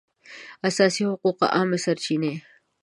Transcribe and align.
د 0.59 0.61
اساسي 0.67 1.03
حقوقو 1.11 1.45
عامې 1.55 1.77
سرچینې 1.85 2.33